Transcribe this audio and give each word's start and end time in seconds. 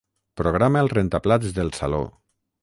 Programa 0.39 0.81
el 0.85 0.89
rentaplats 0.93 1.53
del 1.59 1.71
saló. 1.83 2.01